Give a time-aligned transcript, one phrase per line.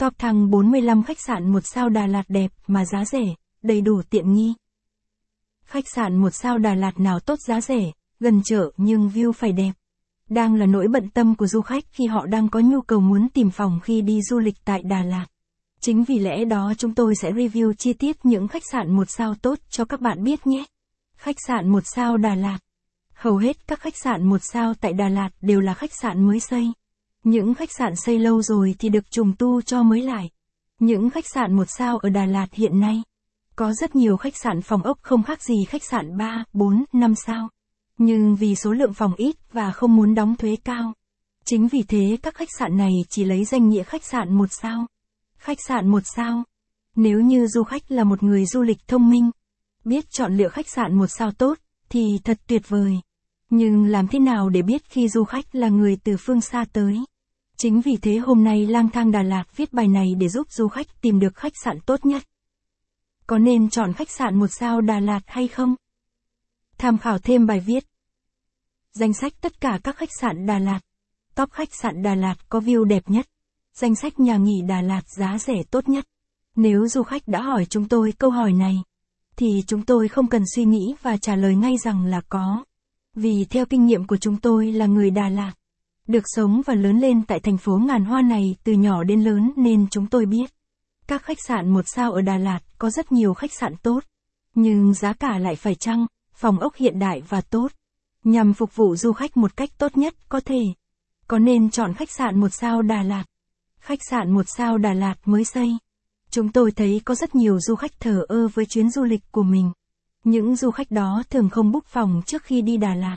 [0.00, 4.02] Top thăng 45 khách sạn một sao Đà Lạt đẹp mà giá rẻ, đầy đủ
[4.10, 4.54] tiện nghi.
[5.64, 9.52] Khách sạn một sao Đà Lạt nào tốt giá rẻ, gần chợ nhưng view phải
[9.52, 9.72] đẹp.
[10.28, 13.28] Đang là nỗi bận tâm của du khách khi họ đang có nhu cầu muốn
[13.28, 15.26] tìm phòng khi đi du lịch tại Đà Lạt.
[15.80, 19.34] Chính vì lẽ đó chúng tôi sẽ review chi tiết những khách sạn một sao
[19.34, 20.64] tốt cho các bạn biết nhé.
[21.16, 22.58] Khách sạn một sao Đà Lạt
[23.14, 26.40] Hầu hết các khách sạn một sao tại Đà Lạt đều là khách sạn mới
[26.40, 26.72] xây.
[27.24, 30.30] Những khách sạn xây lâu rồi thì được trùng tu cho mới lại.
[30.78, 33.02] Những khách sạn một sao ở Đà Lạt hiện nay
[33.60, 37.14] có rất nhiều khách sạn phòng ốc không khác gì khách sạn 3, 4, 5
[37.14, 37.48] sao.
[37.98, 40.92] Nhưng vì số lượng phòng ít và không muốn đóng thuế cao.
[41.44, 44.86] Chính vì thế các khách sạn này chỉ lấy danh nghĩa khách sạn một sao.
[45.38, 46.44] Khách sạn một sao.
[46.96, 49.30] Nếu như du khách là một người du lịch thông minh,
[49.84, 51.58] biết chọn lựa khách sạn một sao tốt,
[51.88, 53.00] thì thật tuyệt vời.
[53.50, 57.04] Nhưng làm thế nào để biết khi du khách là người từ phương xa tới?
[57.62, 60.68] Chính vì thế hôm nay lang thang Đà Lạt viết bài này để giúp du
[60.68, 62.22] khách tìm được khách sạn tốt nhất.
[63.26, 65.74] Có nên chọn khách sạn một sao Đà Lạt hay không?
[66.78, 67.86] Tham khảo thêm bài viết.
[68.92, 70.80] Danh sách tất cả các khách sạn Đà Lạt.
[71.34, 73.26] Top khách sạn Đà Lạt có view đẹp nhất.
[73.74, 76.04] Danh sách nhà nghỉ Đà Lạt giá rẻ tốt nhất.
[76.56, 78.74] Nếu du khách đã hỏi chúng tôi câu hỏi này,
[79.36, 82.64] thì chúng tôi không cần suy nghĩ và trả lời ngay rằng là có.
[83.14, 85.52] Vì theo kinh nghiệm của chúng tôi là người Đà Lạt,
[86.06, 89.52] được sống và lớn lên tại thành phố ngàn hoa này từ nhỏ đến lớn
[89.56, 90.50] nên chúng tôi biết.
[91.06, 94.04] Các khách sạn một sao ở Đà Lạt có rất nhiều khách sạn tốt,
[94.54, 97.72] nhưng giá cả lại phải chăng, phòng ốc hiện đại và tốt,
[98.24, 100.62] nhằm phục vụ du khách một cách tốt nhất có thể.
[101.26, 103.24] Có nên chọn khách sạn một sao Đà Lạt?
[103.80, 105.78] Khách sạn một sao Đà Lạt mới xây.
[106.30, 109.42] Chúng tôi thấy có rất nhiều du khách thờ ơ với chuyến du lịch của
[109.42, 109.72] mình.
[110.24, 113.16] Những du khách đó thường không book phòng trước khi đi Đà Lạt.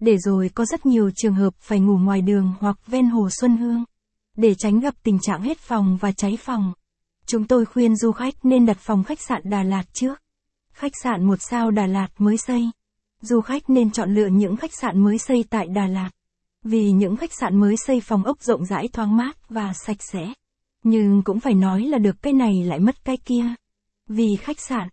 [0.00, 3.56] Để rồi có rất nhiều trường hợp phải ngủ ngoài đường hoặc ven hồ Xuân
[3.56, 3.84] Hương.
[4.36, 6.72] Để tránh gặp tình trạng hết phòng và cháy phòng.
[7.26, 10.22] Chúng tôi khuyên du khách nên đặt phòng khách sạn Đà Lạt trước.
[10.72, 12.70] Khách sạn một sao Đà Lạt mới xây.
[13.20, 16.10] Du khách nên chọn lựa những khách sạn mới xây tại Đà Lạt.
[16.64, 20.32] Vì những khách sạn mới xây phòng ốc rộng rãi thoáng mát và sạch sẽ.
[20.82, 23.44] Nhưng cũng phải nói là được cái này lại mất cái kia.
[24.08, 24.88] Vì khách sạn